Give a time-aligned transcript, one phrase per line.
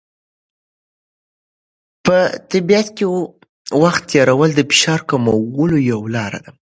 [2.05, 2.17] په
[2.51, 3.05] طبیعت کې
[3.83, 6.51] وخت تېرول د فشار کمولو یوه لاره ده.